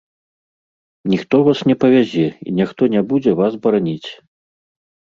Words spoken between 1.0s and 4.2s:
Ніхто вас не павязе і ніхто не будзе вас бараніць.